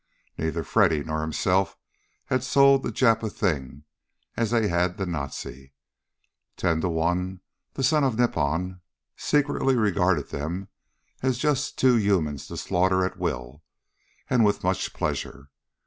[0.35, 1.77] Neither Freddy nor himself
[2.25, 3.83] had sold the Jap a thing,
[4.35, 5.73] as they had the Nazi.
[6.57, 7.41] Ten to one
[7.75, 8.81] the Son of Nippon
[9.15, 10.69] secretly regarded them
[11.21, 13.61] as just two humans to slaughter at will,
[14.27, 15.51] and with much pleasure.